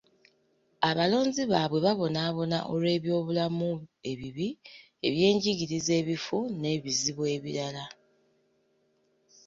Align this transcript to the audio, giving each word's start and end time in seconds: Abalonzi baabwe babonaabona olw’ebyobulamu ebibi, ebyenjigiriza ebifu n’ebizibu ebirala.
Abalonzi 0.89 1.41
baabwe 1.51 1.79
babonaabona 1.85 2.57
olw’ebyobulamu 2.73 3.71
ebibi, 4.11 4.47
ebyenjigiriza 5.07 5.91
ebifu 6.01 6.37
n’ebizibu 6.59 7.23
ebirala. 7.35 7.85